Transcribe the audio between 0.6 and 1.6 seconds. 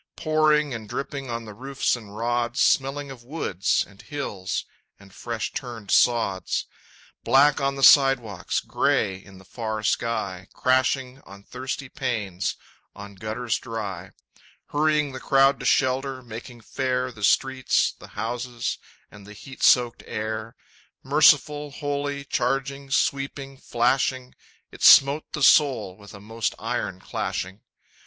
and dripping on the